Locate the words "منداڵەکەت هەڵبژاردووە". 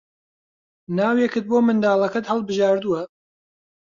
1.67-3.01